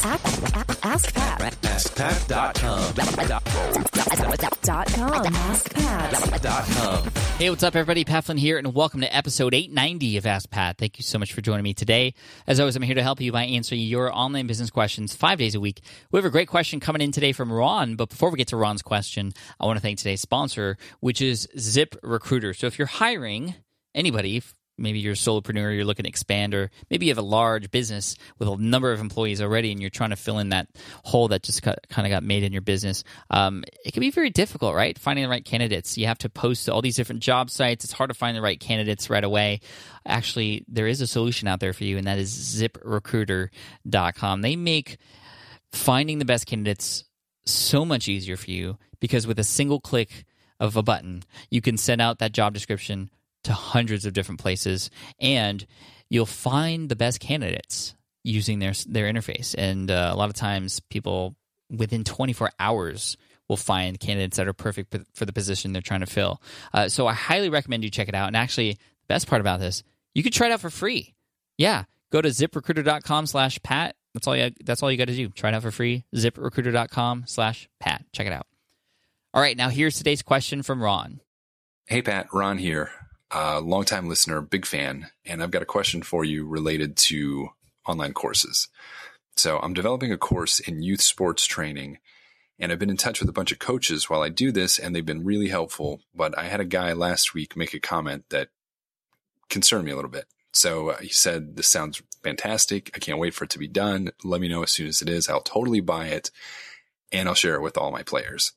[0.00, 1.40] Ask, ask, Pat.
[1.62, 2.94] AskPat.com.
[4.62, 5.26] Dot com.
[5.34, 6.42] Ask Pat.
[6.42, 7.10] Dot com.
[7.38, 8.04] Hey, what's up, everybody?
[8.04, 10.78] Pat Flynn here, and welcome to episode 890 of Ask Pat.
[10.78, 12.14] Thank you so much for joining me today.
[12.46, 15.56] As always, I'm here to help you by answering your online business questions five days
[15.56, 15.80] a week.
[16.12, 18.56] We have a great question coming in today from Ron, but before we get to
[18.56, 22.54] Ron's question, I want to thank today's sponsor, which is Zip Recruiter.
[22.54, 23.56] So if you're hiring
[23.96, 24.42] anybody,
[24.78, 28.16] maybe you're a solopreneur, you're looking to expand, or maybe you have a large business
[28.38, 30.68] with a number of employees already and you're trying to fill in that
[31.04, 34.30] hole that just kind of got made in your business, um, it can be very
[34.30, 34.98] difficult, right?
[34.98, 35.98] Finding the right candidates.
[35.98, 37.84] You have to post to all these different job sites.
[37.84, 39.60] It's hard to find the right candidates right away.
[40.06, 44.42] Actually, there is a solution out there for you, and that is ziprecruiter.com.
[44.42, 44.98] They make
[45.72, 47.04] finding the best candidates
[47.44, 50.24] so much easier for you because with a single click
[50.60, 53.10] of a button, you can send out that job description
[53.48, 55.66] to hundreds of different places and
[56.08, 59.54] you'll find the best candidates using their their interface.
[59.56, 61.34] And uh, a lot of times people
[61.70, 63.16] within 24 hours
[63.48, 66.40] will find candidates that are perfect for the position they're trying to fill.
[66.72, 68.28] Uh, so i highly recommend you check it out.
[68.28, 69.82] And actually the best part about this
[70.14, 71.14] you can try it out for free.
[71.56, 73.96] Yeah go to ziprecruiter.com slash pat.
[74.14, 75.28] That's all you that's all you got to do.
[75.30, 76.04] Try it out for free.
[76.14, 78.04] ziprecruiter.com slash pat.
[78.12, 78.46] Check it out.
[79.34, 81.20] All right now here's today's question from ron.
[81.88, 82.90] Hey, Pat, Ron here.
[83.34, 85.10] Uh, longtime listener, big fan.
[85.26, 87.50] And I've got a question for you related to
[87.86, 88.68] online courses.
[89.36, 91.98] So I'm developing a course in youth sports training.
[92.58, 94.94] And I've been in touch with a bunch of coaches while I do this, and
[94.94, 96.00] they've been really helpful.
[96.14, 98.48] But I had a guy last week make a comment that
[99.48, 100.26] concerned me a little bit.
[100.52, 102.90] So uh, he said, This sounds fantastic.
[102.94, 104.10] I can't wait for it to be done.
[104.24, 105.28] Let me know as soon as it is.
[105.28, 106.30] I'll totally buy it
[107.12, 108.52] and I'll share it with all my players.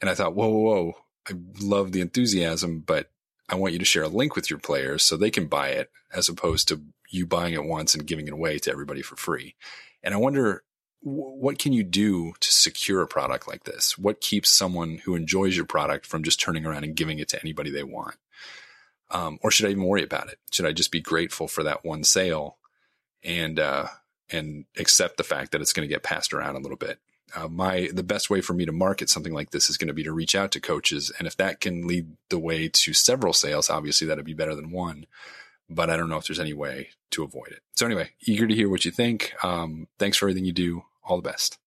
[0.00, 0.92] And I thought, whoa, whoa, whoa.
[1.28, 3.11] I love the enthusiasm, but
[3.52, 5.90] I want you to share a link with your players so they can buy it
[6.12, 9.54] as opposed to you buying it once and giving it away to everybody for free.
[10.02, 10.64] And I wonder
[11.02, 13.98] what can you do to secure a product like this?
[13.98, 17.40] What keeps someone who enjoys your product from just turning around and giving it to
[17.42, 18.14] anybody they want?
[19.10, 20.38] Um, or should I even worry about it?
[20.50, 22.56] Should I just be grateful for that one sale
[23.22, 23.88] and uh,
[24.30, 27.00] and accept the fact that it's going to get passed around a little bit?
[27.34, 29.94] Uh, my the best way for me to market something like this is going to
[29.94, 31.12] be to reach out to coaches.
[31.18, 34.70] And if that can lead the way to several sales obviously that'd be better than
[34.70, 35.06] one
[35.70, 37.62] but i don't know if there's any way to avoid it.
[37.74, 39.32] So anyway eager to hear what you think.
[39.42, 40.84] Um, thanks for everything you do.
[41.04, 41.58] All the best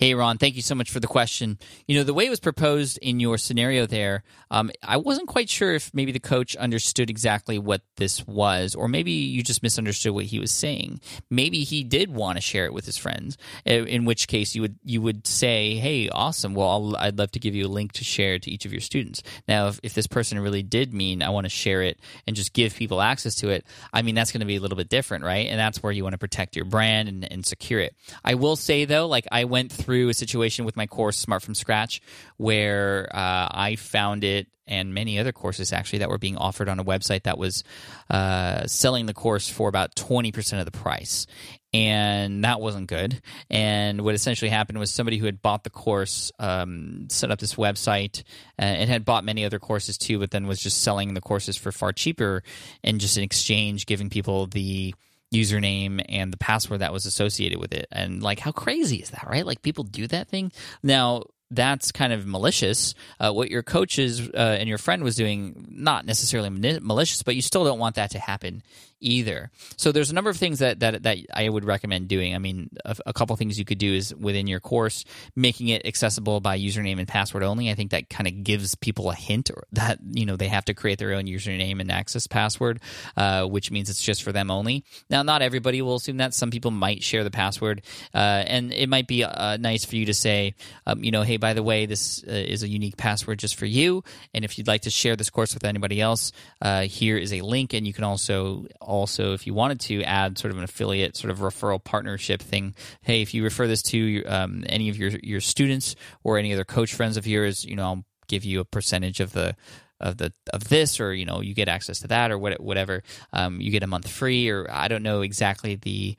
[0.00, 1.58] Hey, Ron, thank you so much for the question.
[1.88, 5.50] You know, the way it was proposed in your scenario there, um, I wasn't quite
[5.50, 10.14] sure if maybe the coach understood exactly what this was, or maybe you just misunderstood
[10.14, 11.00] what he was saying.
[11.30, 14.76] Maybe he did want to share it with his friends, in which case you would
[14.84, 16.54] you would say, "Hey, awesome!
[16.54, 18.80] Well, i would love to give you a link to share to each of your
[18.80, 22.36] students." Now, if, if this person really did mean I want to share it and
[22.36, 24.88] just give people access to it, I mean that's going to be a little bit
[24.88, 25.48] different, right?
[25.48, 27.96] And that's where you want to protect your brand and, and secure it.
[28.24, 31.42] I will say though, like I went through through a situation with my course Smart
[31.42, 32.02] from Scratch
[32.36, 36.78] where uh, I found it and many other courses actually that were being offered on
[36.78, 37.64] a website that was
[38.10, 41.26] uh, selling the course for about 20% of the price.
[41.72, 43.22] And that wasn't good.
[43.48, 47.54] And what essentially happened was somebody who had bought the course um, set up this
[47.54, 48.24] website
[48.58, 51.56] uh, and had bought many other courses too, but then was just selling the courses
[51.56, 52.42] for far cheaper
[52.84, 54.94] and just in exchange giving people the
[55.32, 57.86] username and the password that was associated with it.
[57.92, 59.46] And like, how crazy is that, right?
[59.46, 60.52] Like, people do that thing.
[60.82, 62.94] Now, that's kind of malicious.
[63.18, 67.42] Uh, what your coaches uh, and your friend was doing, not necessarily malicious, but you
[67.42, 68.62] still don't want that to happen
[69.00, 69.50] either.
[69.76, 72.34] So there's a number of things that that, that I would recommend doing.
[72.34, 75.04] I mean, a, a couple things you could do is within your course,
[75.36, 77.70] making it accessible by username and password only.
[77.70, 80.74] I think that kind of gives people a hint that you know they have to
[80.74, 82.80] create their own username and access password,
[83.16, 84.84] uh, which means it's just for them only.
[85.08, 86.34] Now, not everybody will assume that.
[86.34, 87.82] Some people might share the password,
[88.14, 90.54] uh, and it might be uh, nice for you to say,
[90.86, 93.66] um, you know, hey, by the way, this uh, is a unique password just for
[93.66, 94.02] you,
[94.34, 97.40] and if you'd like to share this course with anybody else, uh, here is a
[97.40, 101.16] link, and you can also also, if you wanted to add sort of an affiliate,
[101.16, 105.10] sort of referral partnership thing, hey, if you refer this to um, any of your
[105.22, 108.64] your students or any other coach friends of yours, you know, I'll give you a
[108.64, 109.56] percentage of the
[110.00, 113.02] of the of this or you know you get access to that or what, whatever.
[113.32, 116.16] Um, you get a month free or i don't know exactly the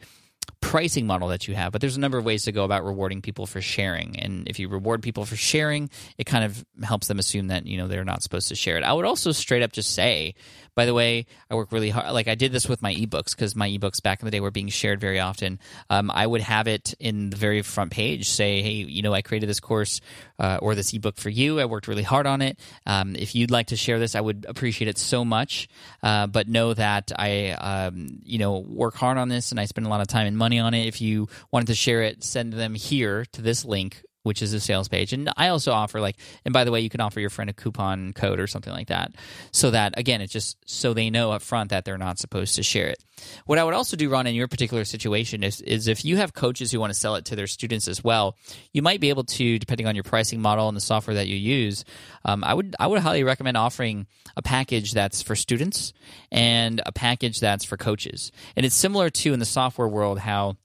[0.62, 3.22] pricing model that you have, but there's a number of ways to go about rewarding
[3.22, 4.20] people for sharing.
[4.20, 7.78] And if you reward people for sharing, it kind of helps them assume that, you
[7.78, 8.84] know, they're not supposed to share it.
[8.84, 10.36] I would also straight up just say,
[10.76, 12.12] by the way, I work really hard.
[12.14, 14.52] Like I did this with my ebooks because my ebooks back in the day were
[14.52, 15.60] being shared very often.
[15.90, 19.22] Um, I would have it in the very front page say, hey, you know, I
[19.22, 20.02] created this course
[20.40, 21.60] uh, or this ebook for you.
[21.60, 22.60] I worked really hard on it.
[22.86, 25.68] Um, if you'd like to share this, I would appreciate it so much.
[26.02, 29.86] Uh, but know that I, um, you know, work hard on this and I spend
[29.86, 30.88] a lot of time and money on it.
[30.88, 34.60] If you wanted to share it, send them here to this link which is a
[34.60, 35.14] sales page.
[35.14, 37.54] And I also offer like, and by the way, you can offer your friend a
[37.54, 39.14] coupon code or something like that,
[39.52, 42.64] so that again, it's just so they know up front that they're not supposed to
[42.64, 43.04] share it.
[43.46, 46.34] What I would also do, Ron, in your particular situation is, is if you have
[46.34, 48.38] coaches who want to sell it to their students as well,
[48.72, 51.36] you might be able to, depending on your pricing model and the software that you
[51.36, 51.84] use,
[52.26, 55.94] um, I would I would highly recommend offering a package that's for students
[56.32, 58.32] and a package that's for coaches.
[58.56, 60.58] And it's similar to in the software world how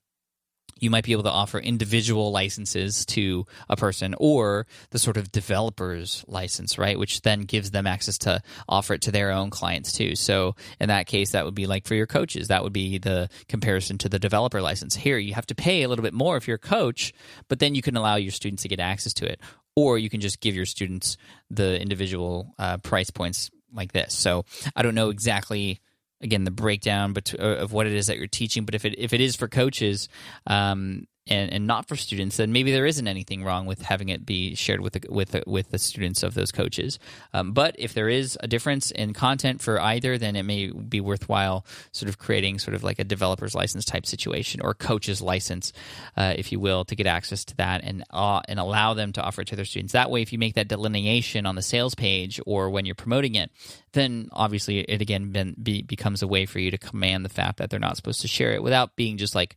[0.78, 5.32] you might be able to offer individual licenses to a person or the sort of
[5.32, 6.98] developer's license, right?
[6.98, 10.16] Which then gives them access to offer it to their own clients too.
[10.16, 13.28] So in that case, that would be like for your coaches, that would be the
[13.48, 14.94] comparison to the developer license.
[14.94, 17.12] Here, you have to pay a little bit more if you're a coach,
[17.48, 19.40] but then you can allow your students to get access to it.
[19.76, 21.16] Or you can just give your students
[21.50, 24.14] the individual uh, price points like this.
[24.14, 24.44] So
[24.76, 25.80] I don't know exactly
[26.24, 28.64] again the breakdown uh, of what it is that you're teaching.
[28.64, 30.08] But if it if it is for coaches,
[30.46, 34.26] um, and, and not for students, then maybe there isn't anything wrong with having it
[34.26, 36.98] be shared with the, with the, with the students of those coaches.
[37.32, 41.00] Um, but if there is a difference in content for either, then it may be
[41.00, 45.72] worthwhile sort of creating sort of like a developer's license type situation or coach's license,
[46.16, 49.22] uh, if you will, to get access to that and uh, and allow them to
[49.22, 49.92] offer it to their students.
[49.92, 53.34] That way, if you make that delineation on the sales page or when you're promoting
[53.34, 53.50] it,
[53.92, 57.58] then obviously it again been, be, becomes a way for you to command the fact
[57.58, 59.56] that they're not supposed to share it without being just like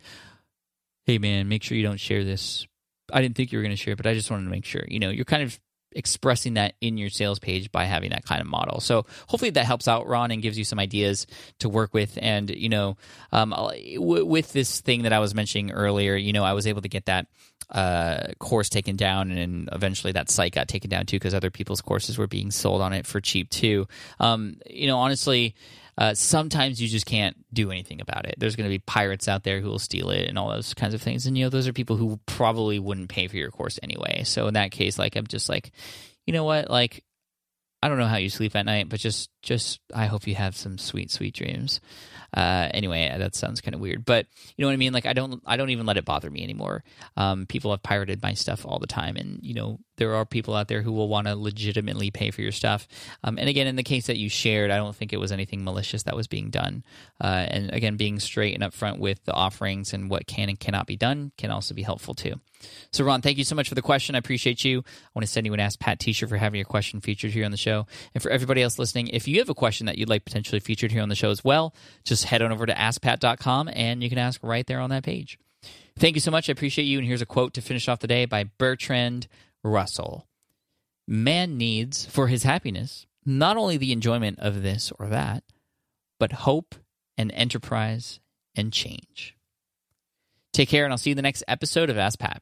[1.08, 2.68] hey man, make sure you don't share this.
[3.12, 4.66] I didn't think you were going to share it, but I just wanted to make
[4.66, 4.84] sure.
[4.88, 5.58] You know, you're kind of
[5.94, 8.82] expressing that in your sales page by having that kind of model.
[8.82, 11.26] So hopefully that helps out Ron and gives you some ideas
[11.60, 12.20] to work with.
[12.22, 12.98] And you know,
[13.32, 16.82] um, w- with this thing that I was mentioning earlier, you know, I was able
[16.82, 17.28] to get that
[17.70, 21.82] uh, course taken down, and eventually that site got taken down too because other people's
[21.82, 23.88] courses were being sold on it for cheap too.
[24.20, 25.56] Um, you know, honestly
[25.98, 28.36] uh, sometimes you just can't do anything about it.
[28.38, 30.94] There's going to be pirates out there who will steal it and all those kinds
[30.94, 31.26] of things.
[31.26, 34.24] And, you know, those are people who probably wouldn't pay for your course anyway.
[34.24, 35.72] So in that case, like, I'm just like,
[36.26, 36.70] you know what?
[36.70, 37.04] Like,
[37.82, 40.58] I don't know how you sleep at night, but just, just, I hope you have
[40.58, 41.80] some sweet, sweet dreams.
[42.34, 44.92] Uh, anyway, that sounds kind of weird, but you know what I mean.
[44.92, 46.84] Like I don't, I don't even let it bother me anymore.
[47.16, 50.54] Um, people have pirated my stuff all the time, and you know there are people
[50.54, 52.88] out there who will want to legitimately pay for your stuff.
[53.24, 55.64] Um, and again, in the case that you shared, I don't think it was anything
[55.64, 56.84] malicious that was being done.
[57.20, 60.86] Uh, and again, being straight and upfront with the offerings and what can and cannot
[60.86, 62.36] be done can also be helpful too.
[62.92, 64.16] So, Ron, thank you so much for the question.
[64.16, 64.80] I appreciate you.
[64.80, 67.46] I want to send you an Ask Pat t-shirt for having your question featured here
[67.46, 67.86] on the show.
[68.14, 70.92] And for everybody else listening, if you have a question that you'd like potentially featured
[70.92, 71.74] here on the show as well,
[72.04, 75.38] just head on over to askpat.com and you can ask right there on that page.
[75.98, 76.50] Thank you so much.
[76.50, 77.00] I appreciate you.
[77.00, 79.28] And here's a quote to finish off the day by Bertrand
[79.64, 80.28] Russell.
[81.08, 85.44] Man needs for his happiness not only the enjoyment of this or that,
[86.18, 86.76] but hope
[87.18, 88.22] and enterprise
[88.56, 89.36] and change.
[90.54, 92.42] Take care, and I'll see you in the next episode of Ask Pat.